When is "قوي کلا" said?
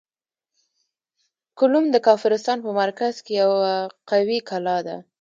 4.09-4.77